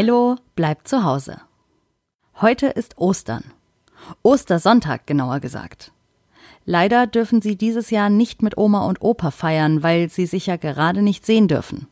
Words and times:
Ello 0.00 0.36
bleibt 0.56 0.88
zu 0.88 1.04
Hause. 1.04 1.42
Heute 2.40 2.68
ist 2.68 2.96
Ostern. 2.96 3.44
Ostersonntag 4.22 5.06
genauer 5.06 5.40
gesagt. 5.40 5.92
Leider 6.64 7.06
dürfen 7.06 7.42
sie 7.42 7.54
dieses 7.54 7.90
Jahr 7.90 8.08
nicht 8.08 8.40
mit 8.40 8.56
Oma 8.56 8.86
und 8.86 9.02
Opa 9.02 9.30
feiern, 9.30 9.82
weil 9.82 10.08
sie 10.08 10.24
sich 10.24 10.46
ja 10.46 10.56
gerade 10.56 11.02
nicht 11.02 11.26
sehen 11.26 11.48
dürfen. 11.48 11.86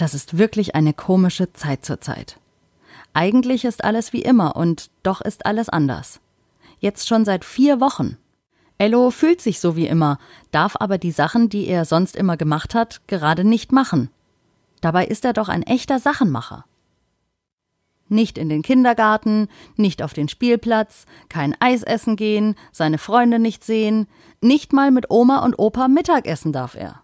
Das 0.00 0.12
ist 0.12 0.38
wirklich 0.38 0.74
eine 0.74 0.92
komische 0.92 1.52
Zeit 1.52 1.84
zurzeit. 1.84 2.40
Eigentlich 3.14 3.64
ist 3.64 3.84
alles 3.84 4.12
wie 4.12 4.22
immer 4.22 4.56
und 4.56 4.90
doch 5.04 5.20
ist 5.20 5.46
alles 5.46 5.68
anders. 5.68 6.18
Jetzt 6.80 7.06
schon 7.06 7.24
seit 7.24 7.44
vier 7.44 7.80
Wochen. 7.80 8.16
Ello 8.76 9.12
fühlt 9.12 9.40
sich 9.40 9.60
so 9.60 9.76
wie 9.76 9.86
immer, 9.86 10.18
darf 10.50 10.74
aber 10.80 10.98
die 10.98 11.12
Sachen, 11.12 11.48
die 11.48 11.68
er 11.68 11.84
sonst 11.84 12.16
immer 12.16 12.36
gemacht 12.36 12.74
hat, 12.74 13.02
gerade 13.06 13.44
nicht 13.44 13.70
machen. 13.70 14.10
Dabei 14.80 15.06
ist 15.06 15.24
er 15.24 15.32
doch 15.32 15.48
ein 15.48 15.62
echter 15.62 15.98
Sachenmacher. 15.98 16.64
Nicht 18.08 18.38
in 18.38 18.48
den 18.48 18.62
Kindergarten, 18.62 19.48
nicht 19.76 20.02
auf 20.02 20.12
den 20.12 20.28
Spielplatz, 20.28 21.06
kein 21.28 21.56
Eis 21.60 21.82
essen 21.82 22.14
gehen, 22.14 22.54
seine 22.70 22.98
Freunde 22.98 23.38
nicht 23.38 23.64
sehen, 23.64 24.06
nicht 24.40 24.72
mal 24.72 24.92
mit 24.92 25.10
Oma 25.10 25.44
und 25.44 25.58
Opa 25.58 25.88
Mittagessen 25.88 26.52
darf 26.52 26.76
er. 26.76 27.02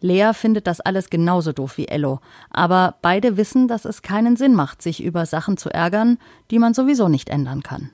Lea 0.00 0.32
findet 0.34 0.66
das 0.66 0.80
alles 0.80 1.10
genauso 1.10 1.52
doof 1.52 1.78
wie 1.78 1.88
Ello, 1.88 2.20
aber 2.50 2.96
beide 3.02 3.36
wissen, 3.36 3.68
dass 3.68 3.84
es 3.84 4.02
keinen 4.02 4.36
Sinn 4.36 4.54
macht, 4.54 4.82
sich 4.82 5.02
über 5.02 5.26
Sachen 5.26 5.56
zu 5.56 5.70
ärgern, 5.70 6.18
die 6.50 6.58
man 6.58 6.74
sowieso 6.74 7.08
nicht 7.08 7.28
ändern 7.28 7.62
kann. 7.62 7.90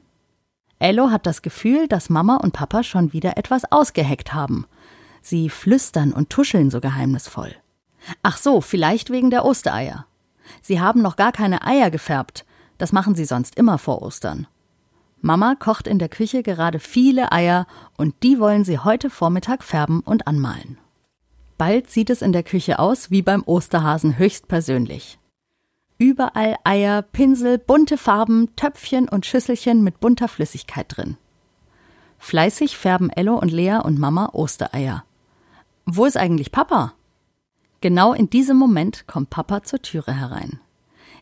Ello 0.78 1.10
hat 1.10 1.26
das 1.26 1.42
Gefühl, 1.42 1.88
dass 1.88 2.08
Mama 2.08 2.36
und 2.36 2.52
Papa 2.52 2.82
schon 2.82 3.12
wieder 3.12 3.36
etwas 3.36 3.70
ausgeheckt 3.70 4.32
haben. 4.32 4.66
Sie 5.22 5.50
flüstern 5.50 6.12
und 6.12 6.30
tuscheln 6.30 6.70
so 6.70 6.80
geheimnisvoll. 6.80 7.54
Ach 8.22 8.36
so, 8.36 8.60
vielleicht 8.60 9.10
wegen 9.10 9.30
der 9.30 9.44
Ostereier. 9.44 10.06
Sie 10.62 10.80
haben 10.80 11.02
noch 11.02 11.16
gar 11.16 11.32
keine 11.32 11.64
Eier 11.64 11.90
gefärbt. 11.90 12.44
Das 12.78 12.92
machen 12.92 13.14
sie 13.14 13.24
sonst 13.24 13.56
immer 13.56 13.78
vor 13.78 14.02
Ostern. 14.02 14.46
Mama 15.20 15.56
kocht 15.56 15.88
in 15.88 15.98
der 15.98 16.08
Küche 16.08 16.42
gerade 16.42 16.78
viele 16.78 17.32
Eier 17.32 17.66
und 17.96 18.14
die 18.22 18.38
wollen 18.38 18.64
sie 18.64 18.78
heute 18.78 19.10
Vormittag 19.10 19.64
färben 19.64 20.00
und 20.00 20.26
anmalen. 20.28 20.78
Bald 21.58 21.90
sieht 21.90 22.08
es 22.08 22.22
in 22.22 22.32
der 22.32 22.44
Küche 22.44 22.78
aus 22.78 23.10
wie 23.10 23.22
beim 23.22 23.42
Osterhasen 23.44 24.16
höchstpersönlich. 24.16 25.18
Überall 25.98 26.54
Eier, 26.62 27.02
Pinsel, 27.02 27.58
bunte 27.58 27.98
Farben, 27.98 28.54
Töpfchen 28.54 29.08
und 29.08 29.26
Schüsselchen 29.26 29.82
mit 29.82 29.98
bunter 29.98 30.28
Flüssigkeit 30.28 30.86
drin. 30.88 31.16
Fleißig 32.18 32.76
färben 32.76 33.10
Ello 33.10 33.36
und 33.36 33.50
Lea 33.50 33.80
und 33.82 33.98
Mama 33.98 34.30
Ostereier. 34.32 35.04
Wo 35.84 36.04
ist 36.04 36.16
eigentlich 36.16 36.52
Papa? 36.52 36.92
Genau 37.80 38.12
in 38.12 38.28
diesem 38.28 38.56
Moment 38.56 39.06
kommt 39.06 39.30
Papa 39.30 39.62
zur 39.62 39.80
Türe 39.80 40.12
herein. 40.12 40.60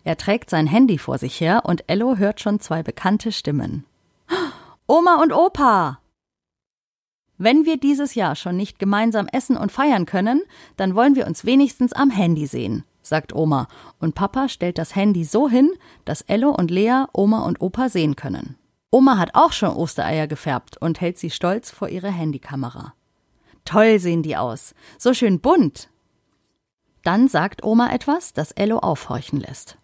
Er 0.04 0.16
trägt 0.16 0.50
sein 0.50 0.66
Handy 0.66 0.98
vor 0.98 1.18
sich 1.18 1.40
her 1.40 1.62
und 1.64 1.84
Ello 1.88 2.16
hört 2.16 2.40
schon 2.40 2.60
zwei 2.60 2.82
bekannte 2.82 3.32
Stimmen. 3.32 3.84
Oma 4.86 5.20
und 5.22 5.32
Opa! 5.32 5.98
Wenn 7.38 7.66
wir 7.66 7.76
dieses 7.76 8.14
Jahr 8.14 8.34
schon 8.34 8.56
nicht 8.56 8.78
gemeinsam 8.78 9.26
essen 9.30 9.56
und 9.56 9.72
feiern 9.72 10.06
können, 10.06 10.42
dann 10.76 10.94
wollen 10.94 11.16
wir 11.16 11.26
uns 11.26 11.44
wenigstens 11.44 11.92
am 11.92 12.10
Handy 12.10 12.46
sehen, 12.46 12.84
sagt 13.02 13.34
Oma, 13.34 13.68
und 13.98 14.14
Papa 14.14 14.48
stellt 14.48 14.78
das 14.78 14.96
Handy 14.96 15.24
so 15.24 15.48
hin, 15.48 15.72
dass 16.06 16.22
Ello 16.22 16.50
und 16.50 16.70
Lea 16.70 17.04
Oma 17.12 17.44
und 17.44 17.60
Opa 17.60 17.90
sehen 17.90 18.16
können. 18.16 18.56
Oma 18.90 19.18
hat 19.18 19.34
auch 19.34 19.52
schon 19.52 19.70
Ostereier 19.70 20.26
gefärbt 20.26 20.78
und 20.78 21.00
hält 21.02 21.18
sie 21.18 21.30
stolz 21.30 21.70
vor 21.70 21.88
ihre 21.88 22.10
Handykamera. 22.10 22.94
Toll 23.66 23.98
sehen 23.98 24.22
die 24.22 24.36
aus, 24.36 24.74
so 24.96 25.12
schön 25.12 25.40
bunt. 25.40 25.90
Dann 27.06 27.28
sagt 27.28 27.62
Oma 27.62 27.92
etwas, 27.92 28.32
das 28.32 28.50
Ello 28.50 28.78
aufhorchen 28.78 29.38
lässt. 29.38 29.76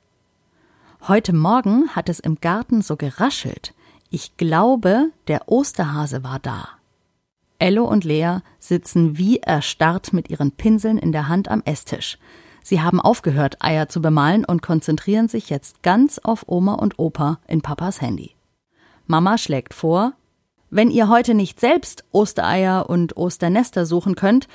Heute 1.07 1.33
Morgen 1.33 1.89
hat 1.91 2.09
es 2.09 2.19
im 2.19 2.41
Garten 2.41 2.83
so 2.83 2.97
geraschelt. 2.97 3.75
Ich 4.11 4.37
glaube, 4.37 5.13
der 5.29 5.49
Osterhase 5.49 6.25
war 6.25 6.41
da. 6.41 6.67
Ello 7.61 7.85
und 7.85 8.03
Lea 8.03 8.39
sitzen 8.59 9.19
wie 9.19 9.39
erstarrt 9.39 10.13
mit 10.13 10.31
ihren 10.31 10.51
Pinseln 10.51 10.99
in 10.99 11.13
der 11.13 11.29
Hand 11.29 11.47
am 11.47 11.63
Esstisch. 11.65 12.19
Sie 12.61 12.81
haben 12.81 13.01
aufgehört, 13.01 13.59
Eier 13.61 13.89
zu 13.89 14.03
bemalen 14.03 14.45
und 14.45 14.61
konzentrieren 14.61 15.29
sich 15.29 15.49
jetzt 15.49 15.85
ganz 15.85 16.19
auf 16.19 16.47
Oma 16.49 16.75
und 16.75 16.99
Opa 16.99 17.39
in 17.47 17.63
Papas 17.63 18.01
Handy. 18.01 18.35
Mama 19.07 19.39
schlägt 19.39 19.75
vor, 19.75 20.15
wenn 20.71 20.91
ihr 20.91 21.09
heute 21.09 21.35
nicht 21.35 21.61
selbst 21.61 22.03
Ostereier 22.11 22.91
und 22.91 23.17
Osternester 23.17 23.87
suchen 23.87 24.17
könnt, 24.17 24.49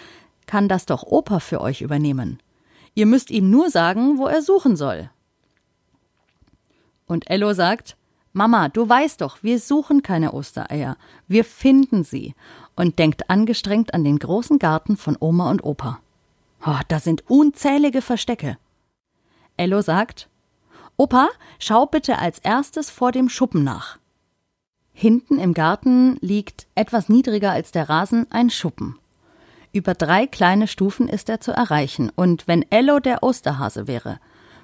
kann 0.47 0.67
das 0.67 0.85
doch 0.85 1.03
Opa 1.03 1.39
für 1.39 1.61
euch 1.61 1.81
übernehmen. 1.81 2.39
Ihr 2.97 3.05
müsst 3.05 3.29
ihm 3.29 3.51
nur 3.51 3.69
sagen, 3.69 4.17
wo 4.17 4.25
er 4.25 4.41
suchen 4.41 4.75
soll. 4.75 5.11
Und 7.05 7.29
Ello 7.29 7.53
sagt, 7.53 7.95
Mama, 8.33 8.69
du 8.69 8.89
weißt 8.89 9.21
doch, 9.21 9.43
wir 9.43 9.59
suchen 9.59 10.01
keine 10.01 10.33
Ostereier, 10.33 10.97
wir 11.27 11.45
finden 11.45 12.03
sie 12.03 12.33
und 12.75 12.97
denkt 12.97 13.29
angestrengt 13.29 13.93
an 13.93 14.03
den 14.03 14.17
großen 14.17 14.57
Garten 14.57 14.97
von 14.97 15.15
Oma 15.19 15.51
und 15.51 15.63
Opa. 15.63 15.99
Oh, 16.65 16.79
da 16.87 16.99
sind 16.99 17.23
unzählige 17.29 18.01
Verstecke. 18.01 18.57
Ello 19.57 19.81
sagt, 19.81 20.27
Opa, 20.97 21.29
schau 21.59 21.85
bitte 21.85 22.17
als 22.17 22.39
erstes 22.39 22.89
vor 22.89 23.11
dem 23.11 23.29
Schuppen 23.29 23.63
nach. 23.63 23.99
Hinten 24.91 25.37
im 25.37 25.53
Garten 25.53 26.17
liegt, 26.21 26.65
etwas 26.73 27.09
niedriger 27.09 27.51
als 27.51 27.71
der 27.71 27.89
Rasen, 27.89 28.25
ein 28.31 28.49
Schuppen. 28.49 28.97
Über 29.77 29.93
drei 29.93 30.25
kleine 30.25 30.67
Stufen 30.67 31.07
ist 31.07 31.29
er 31.29 31.39
zu 31.39 31.51
erreichen, 31.51 32.11
und 32.15 32.47
wenn 32.47 32.65
Ello 32.71 32.99
der 32.99 33.21
Osterhase 33.21 33.85
wäre, 33.85 34.19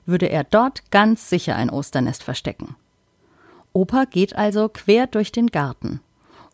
würde 0.07 0.25
er 0.25 0.43
dort 0.43 0.89
ganz 0.89 1.29
sicher 1.29 1.55
ein 1.55 1.69
Osternest 1.69 2.23
verstecken. 2.23 2.75
Opa 3.73 4.05
geht 4.05 4.35
also 4.35 4.69
quer 4.69 5.05
durch 5.05 5.31
den 5.31 5.51
Garten. 5.51 5.99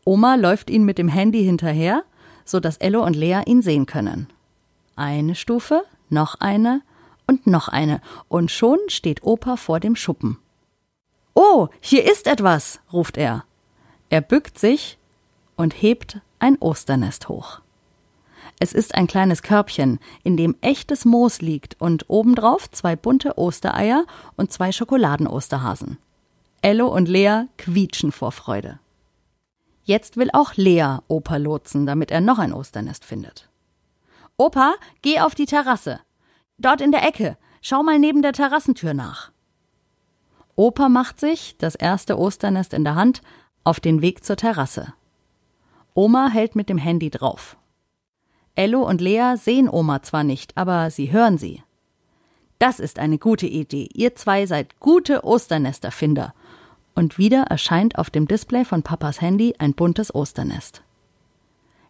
Oma 0.03 0.36
läuft 0.36 0.70
ihn 0.70 0.84
mit 0.84 0.97
dem 0.97 1.08
Handy 1.08 1.42
hinterher, 1.42 2.03
so 2.44 2.59
dass 2.59 2.75
Ello 2.75 3.02
und 3.06 3.16
Lea 3.16 3.44
ihn 3.46 3.62
sehen 3.62 3.86
können. 3.86 4.28
Eine 4.97 5.36
Stufe, 5.36 5.86
noch 6.09 6.36
eine 6.41 6.81
und 7.28 7.47
noch 7.47 7.70
eine, 7.70 8.02
und 8.28 8.52
schon 8.52 8.80
steht 8.88 9.24
Opa 9.24 9.56
vor 9.56 9.80
dem 9.80 9.96
Schuppen. 9.96 10.38
Oh, 11.34 11.70
hier 11.80 12.03
ist 12.03 12.28
etwas, 12.28 12.81
ruft 12.91 13.16
er. 13.16 13.46
Er 14.09 14.20
bückt 14.20 14.59
sich 14.59 14.97
und 15.56 15.81
hebt 15.81 16.20
ein 16.40 16.58
Osternest 16.59 17.30
hoch. 17.30 17.62
Es 18.62 18.74
ist 18.74 18.94
ein 18.94 19.08
kleines 19.08 19.42
Körbchen, 19.42 20.00
in 20.24 20.36
dem 20.36 20.56
echtes 20.59 21.06
Moos 21.06 21.42
liegt 21.42 21.80
und 21.80 22.09
obendrauf 22.09 22.70
zwei 22.70 22.97
bunte 22.97 23.38
Ostereier 23.38 24.06
und 24.36 24.52
zwei 24.52 24.74
Schokoladen-Osterhasen. 24.74 25.97
Ello 26.62 26.88
und 26.88 27.08
Lea 27.08 27.44
quietschen 27.58 28.12
vor 28.12 28.34
Freude. 28.34 28.80
Jetzt 29.84 30.18
will 30.18 30.30
auch 30.34 30.56
Lea 30.56 30.97
Opa 31.08 31.38
lotsen, 31.38 31.86
damit 31.86 32.12
er 32.12 32.20
noch 32.20 32.38
ein 32.38 32.53
Osternest 32.53 33.06
findet. 33.06 33.50
Opa, 34.36 34.76
geh 35.02 35.22
auf 35.22 35.36
die 35.36 35.46
Terrasse. 35.46 36.02
Dort 36.58 36.81
in 36.81 36.91
der 36.91 37.08
Ecke. 37.08 37.38
Schau 37.62 37.81
mal 37.81 37.97
neben 37.97 38.22
der 38.22 38.34
Terrassentür 38.34 38.94
nach. 38.94 39.31
Opa 40.56 40.90
macht 40.90 41.20
sich, 41.20 41.56
das 41.58 41.76
erste 41.76 42.20
Osternest 42.20 42.74
in 42.74 42.84
der 42.84 42.96
Hand, 42.96 43.22
auf 43.64 43.80
den 43.80 44.02
Weg 44.02 44.24
zur 44.26 44.36
Terrasse. 44.36 44.94
Oma 45.94 46.28
hält 46.28 46.56
mit 46.56 46.70
dem 46.70 46.78
Handy 46.78 47.09
drauf. 47.09 47.58
Ello 48.59 48.86
und 48.86 49.00
Lea 49.00 49.36
sehen 49.38 49.70
Oma 49.70 50.02
zwar 50.03 50.25
nicht, 50.25 50.58
aber 50.58 50.92
sie 50.92 51.14
hören 51.14 51.38
sie. 51.38 51.64
Das 52.58 52.81
ist 52.81 53.00
eine 53.00 53.18
gute 53.18 53.47
Idee. 53.47 53.88
Ihr 53.94 54.16
zwei 54.16 54.46
seid 54.47 54.81
gute 54.81 55.24
Osternesterfinder 55.24 56.34
und 56.94 57.18
wieder 57.18 57.44
erscheint 57.44 57.97
auf 57.97 58.09
dem 58.09 58.28
Display 58.28 58.66
von 58.66 58.84
Papas 58.84 59.22
Handy 59.22 59.56
ein 59.59 59.75
buntes 59.75 60.14
Osternest. 60.14 60.81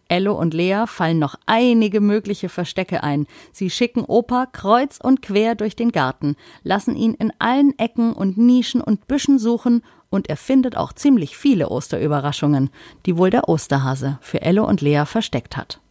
Ello 0.09 0.39
und 0.39 0.53
Lea 0.53 0.83
fallen 0.85 1.17
noch 1.17 1.33
einige 1.47 2.01
mögliche 2.01 2.49
Verstecke 2.49 3.01
ein. 3.01 3.25
Sie 3.51 3.71
schicken 3.71 4.05
Opa 4.05 4.45
kreuz 4.45 4.99
und 5.01 5.23
quer 5.23 5.55
durch 5.55 5.75
den 5.75 5.91
Garten, 5.91 6.35
lassen 6.61 6.95
ihn 6.95 7.15
in 7.15 7.33
allen 7.39 7.73
Ecken 7.79 8.13
und 8.13 8.37
Nischen 8.37 8.81
und 8.81 9.07
Büschen 9.07 9.39
suchen 9.39 9.81
und 10.11 10.29
er 10.29 10.37
findet 10.37 10.77
auch 10.77 10.93
ziemlich 10.93 11.35
viele 11.35 11.69
Osterüberraschungen, 11.69 12.69
die 13.07 13.17
wohl 13.17 13.31
der 13.31 13.49
Osterhase 13.49 14.19
für 14.21 14.43
Ello 14.43 14.67
und 14.67 14.81
Lea 14.81 15.05
versteckt 15.07 15.57
hat. 15.57 15.81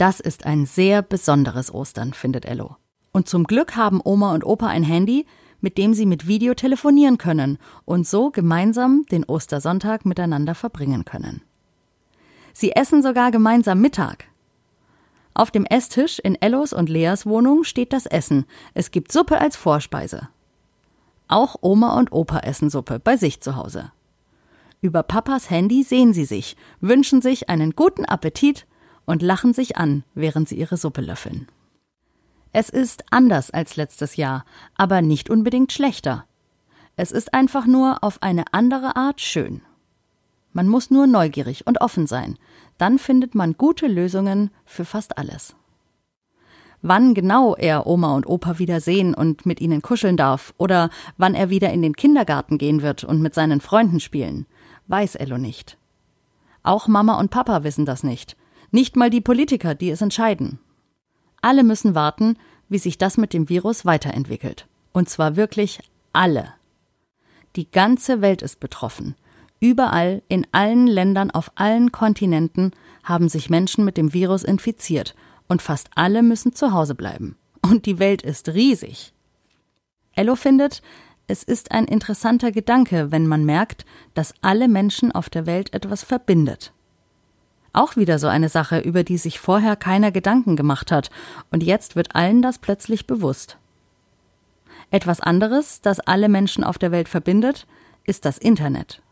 Das 0.00 0.18
ist 0.18 0.46
ein 0.46 0.64
sehr 0.64 1.02
besonderes 1.02 1.74
Ostern, 1.74 2.14
findet 2.14 2.46
Ello. 2.46 2.76
Und 3.12 3.28
zum 3.28 3.44
Glück 3.44 3.76
haben 3.76 4.00
Oma 4.02 4.32
und 4.32 4.46
Opa 4.46 4.66
ein 4.66 4.82
Handy, 4.82 5.26
mit 5.60 5.76
dem 5.76 5.92
sie 5.92 6.06
mit 6.06 6.26
Video 6.26 6.54
telefonieren 6.54 7.18
können 7.18 7.58
und 7.84 8.08
so 8.08 8.30
gemeinsam 8.30 9.04
den 9.12 9.24
Ostersonntag 9.24 10.06
miteinander 10.06 10.54
verbringen 10.54 11.04
können. 11.04 11.42
Sie 12.54 12.72
essen 12.72 13.02
sogar 13.02 13.30
gemeinsam 13.30 13.82
Mittag. 13.82 14.24
Auf 15.34 15.50
dem 15.50 15.66
Esstisch 15.66 16.18
in 16.18 16.34
Ellos 16.40 16.72
und 16.72 16.88
Leas 16.88 17.26
Wohnung 17.26 17.64
steht 17.64 17.92
das 17.92 18.06
Essen. 18.06 18.46
Es 18.72 18.92
gibt 18.92 19.12
Suppe 19.12 19.38
als 19.38 19.56
Vorspeise. 19.56 20.30
Auch 21.28 21.56
Oma 21.60 21.98
und 21.98 22.10
Opa 22.10 22.38
essen 22.38 22.70
Suppe 22.70 23.00
bei 23.00 23.18
sich 23.18 23.42
zu 23.42 23.54
Hause. 23.54 23.92
Über 24.80 25.02
Papas 25.02 25.50
Handy 25.50 25.82
sehen 25.82 26.14
sie 26.14 26.24
sich, 26.24 26.56
wünschen 26.80 27.20
sich 27.20 27.50
einen 27.50 27.72
guten 27.76 28.06
Appetit 28.06 28.66
und 29.10 29.22
lachen 29.22 29.52
sich 29.52 29.76
an, 29.76 30.04
während 30.14 30.48
sie 30.48 30.56
ihre 30.56 30.76
Suppe 30.76 31.00
löffeln. 31.00 31.48
Es 32.52 32.68
ist 32.68 33.04
anders 33.10 33.50
als 33.50 33.74
letztes 33.74 34.14
Jahr, 34.14 34.44
aber 34.76 35.02
nicht 35.02 35.30
unbedingt 35.30 35.72
schlechter. 35.72 36.26
Es 36.94 37.10
ist 37.10 37.34
einfach 37.34 37.66
nur 37.66 38.04
auf 38.04 38.22
eine 38.22 38.44
andere 38.52 38.94
Art 38.94 39.20
schön. 39.20 39.62
Man 40.52 40.68
muss 40.68 40.90
nur 40.90 41.08
neugierig 41.08 41.66
und 41.66 41.80
offen 41.80 42.06
sein, 42.06 42.38
dann 42.78 43.00
findet 43.00 43.34
man 43.34 43.56
gute 43.56 43.88
Lösungen 43.88 44.50
für 44.64 44.84
fast 44.84 45.18
alles. 45.18 45.56
Wann 46.80 47.12
genau 47.12 47.56
er 47.56 47.88
Oma 47.88 48.14
und 48.14 48.28
Opa 48.28 48.60
wieder 48.60 48.80
sehen 48.80 49.12
und 49.12 49.44
mit 49.44 49.60
ihnen 49.60 49.82
kuscheln 49.82 50.16
darf 50.16 50.54
oder 50.56 50.88
wann 51.18 51.34
er 51.34 51.50
wieder 51.50 51.72
in 51.72 51.82
den 51.82 51.96
Kindergarten 51.96 52.58
gehen 52.58 52.80
wird 52.80 53.02
und 53.02 53.20
mit 53.20 53.34
seinen 53.34 53.60
Freunden 53.60 53.98
spielen, 53.98 54.46
weiß 54.86 55.16
Ello 55.16 55.36
nicht. 55.36 55.78
Auch 56.62 56.86
Mama 56.86 57.18
und 57.18 57.32
Papa 57.32 57.64
wissen 57.64 57.86
das 57.86 58.04
nicht. 58.04 58.36
Nicht 58.70 58.96
mal 58.96 59.10
die 59.10 59.20
Politiker, 59.20 59.74
die 59.74 59.90
es 59.90 60.00
entscheiden. 60.00 60.58
Alle 61.42 61.64
müssen 61.64 61.94
warten, 61.94 62.36
wie 62.68 62.78
sich 62.78 62.98
das 62.98 63.16
mit 63.16 63.32
dem 63.32 63.48
Virus 63.48 63.84
weiterentwickelt. 63.84 64.66
Und 64.92 65.08
zwar 65.08 65.36
wirklich 65.36 65.80
alle. 66.12 66.54
Die 67.56 67.70
ganze 67.70 68.20
Welt 68.20 68.42
ist 68.42 68.60
betroffen. 68.60 69.16
Überall, 69.58 70.22
in 70.28 70.46
allen 70.52 70.86
Ländern, 70.86 71.30
auf 71.30 71.50
allen 71.56 71.92
Kontinenten 71.92 72.72
haben 73.02 73.28
sich 73.28 73.50
Menschen 73.50 73.84
mit 73.84 73.96
dem 73.96 74.12
Virus 74.12 74.44
infiziert 74.44 75.14
und 75.48 75.62
fast 75.62 75.90
alle 75.94 76.22
müssen 76.22 76.54
zu 76.54 76.72
Hause 76.72 76.94
bleiben. 76.94 77.36
Und 77.60 77.86
die 77.86 77.98
Welt 77.98 78.22
ist 78.22 78.50
riesig. 78.50 79.12
Ello 80.14 80.36
findet, 80.36 80.82
es 81.26 81.42
ist 81.42 81.72
ein 81.72 81.84
interessanter 81.84 82.52
Gedanke, 82.52 83.12
wenn 83.12 83.26
man 83.26 83.44
merkt, 83.44 83.84
dass 84.14 84.34
alle 84.40 84.68
Menschen 84.68 85.12
auf 85.12 85.28
der 85.28 85.46
Welt 85.46 85.72
etwas 85.74 86.02
verbindet. 86.02 86.72
Auch 87.72 87.96
wieder 87.96 88.18
so 88.18 88.26
eine 88.26 88.48
Sache, 88.48 88.78
über 88.78 89.04
die 89.04 89.18
sich 89.18 89.38
vorher 89.38 89.76
keiner 89.76 90.10
Gedanken 90.10 90.56
gemacht 90.56 90.90
hat, 90.90 91.10
und 91.50 91.62
jetzt 91.62 91.96
wird 91.96 92.14
allen 92.14 92.42
das 92.42 92.58
plötzlich 92.58 93.06
bewusst. 93.06 93.58
Etwas 94.90 95.20
anderes, 95.20 95.80
das 95.80 96.00
alle 96.00 96.28
Menschen 96.28 96.64
auf 96.64 96.78
der 96.78 96.90
Welt 96.90 97.08
verbindet, 97.08 97.66
ist 98.04 98.24
das 98.24 98.38
Internet. 98.38 99.02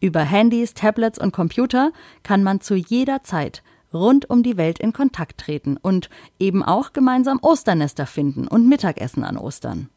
Über 0.00 0.20
Handys, 0.20 0.74
Tablets 0.74 1.18
und 1.18 1.32
Computer 1.32 1.92
kann 2.22 2.42
man 2.42 2.60
zu 2.60 2.74
jeder 2.74 3.24
Zeit 3.24 3.62
rund 3.92 4.28
um 4.28 4.42
die 4.42 4.56
Welt 4.56 4.78
in 4.78 4.92
Kontakt 4.92 5.38
treten 5.38 5.76
und 5.76 6.10
eben 6.38 6.62
auch 6.62 6.92
gemeinsam 6.92 7.38
Osternester 7.40 8.06
finden 8.06 8.46
und 8.46 8.68
Mittagessen 8.68 9.24
an 9.24 9.38
Ostern. 9.38 9.88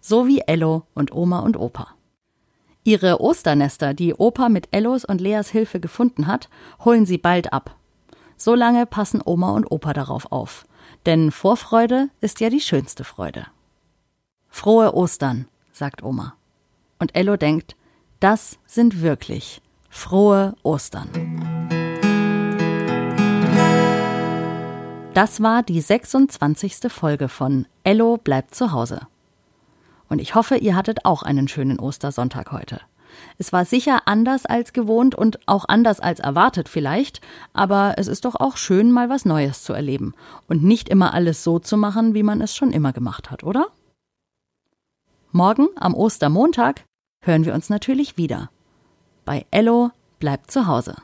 So 0.00 0.26
wie 0.26 0.40
Ello 0.40 0.86
und 0.94 1.12
Oma 1.12 1.40
und 1.40 1.56
Opa. 1.56 1.94
Ihre 2.86 3.22
Osternester, 3.22 3.94
die 3.94 4.12
Opa 4.12 4.50
mit 4.50 4.68
Ellos 4.70 5.06
und 5.06 5.18
Leas 5.18 5.48
Hilfe 5.48 5.80
gefunden 5.80 6.26
hat, 6.26 6.50
holen 6.84 7.06
sie 7.06 7.16
bald 7.16 7.50
ab. 7.50 7.76
Solange 8.36 8.84
passen 8.84 9.22
Oma 9.24 9.52
und 9.52 9.70
Opa 9.70 9.94
darauf 9.94 10.30
auf. 10.30 10.66
Denn 11.06 11.30
Vorfreude 11.30 12.10
ist 12.20 12.40
ja 12.40 12.50
die 12.50 12.60
schönste 12.60 13.02
Freude. 13.04 13.46
Frohe 14.50 14.94
Ostern, 14.94 15.48
sagt 15.72 16.02
Oma. 16.02 16.34
Und 16.98 17.16
Ello 17.16 17.38
denkt, 17.38 17.74
das 18.20 18.58
sind 18.66 19.00
wirklich 19.00 19.62
frohe 19.88 20.54
Ostern. 20.62 21.08
Das 25.14 25.42
war 25.42 25.62
die 25.62 25.80
26. 25.80 26.92
Folge 26.92 27.28
von 27.28 27.66
Ello 27.82 28.18
bleibt 28.18 28.54
zu 28.54 28.72
Hause. 28.72 29.06
Und 30.14 30.20
ich 30.20 30.36
hoffe, 30.36 30.54
ihr 30.54 30.76
hattet 30.76 31.04
auch 31.06 31.24
einen 31.24 31.48
schönen 31.48 31.80
Ostersonntag 31.80 32.52
heute. 32.52 32.80
Es 33.36 33.52
war 33.52 33.64
sicher 33.64 34.02
anders 34.04 34.46
als 34.46 34.72
gewohnt 34.72 35.16
und 35.16 35.40
auch 35.48 35.64
anders 35.66 35.98
als 35.98 36.20
erwartet 36.20 36.68
vielleicht, 36.68 37.20
aber 37.52 37.94
es 37.96 38.06
ist 38.06 38.24
doch 38.24 38.36
auch 38.36 38.56
schön, 38.56 38.92
mal 38.92 39.08
was 39.08 39.24
Neues 39.24 39.64
zu 39.64 39.72
erleben 39.72 40.14
und 40.46 40.62
nicht 40.62 40.88
immer 40.88 41.14
alles 41.14 41.42
so 41.42 41.58
zu 41.58 41.76
machen, 41.76 42.14
wie 42.14 42.22
man 42.22 42.40
es 42.40 42.54
schon 42.54 42.70
immer 42.70 42.92
gemacht 42.92 43.32
hat, 43.32 43.42
oder? 43.42 43.66
Morgen, 45.32 45.66
am 45.74 45.94
Ostermontag, 45.94 46.84
hören 47.24 47.44
wir 47.44 47.52
uns 47.52 47.68
natürlich 47.68 48.16
wieder. 48.16 48.50
Bei 49.24 49.44
Ello 49.50 49.90
bleibt 50.20 50.52
zu 50.52 50.68
Hause. 50.68 50.94